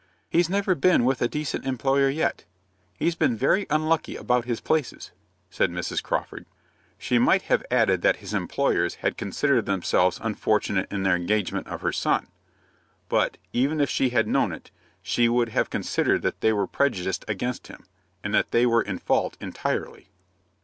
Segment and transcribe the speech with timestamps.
[0.31, 2.43] "He's never been with a decent employer yet.
[2.97, 5.11] He's been very unlucky about his places,"
[5.51, 6.01] said Mrs.
[6.01, 6.47] Crawford.
[6.97, 11.81] She might have added that his employers had considered themselves unfortunate in their engagement of
[11.81, 12.29] her son;
[13.09, 14.71] but, even if she had known it,
[15.03, 17.85] she would have considered that they were prejudiced against him,
[18.23, 20.07] and that they were in fault entirely.